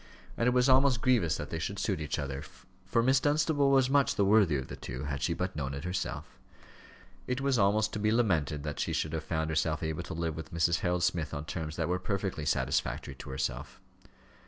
[0.35, 2.43] And it was almost grievous that they should suit each other,
[2.87, 5.83] for Miss Dunstable was much the worthier of the two, had she but known it
[5.83, 6.39] herself.
[7.27, 10.35] It was almost to be lamented that she should have found herself able to live
[10.35, 10.79] with Mrs.
[10.79, 13.79] Harold Smith on terms that were perfectly satisfactory to herself.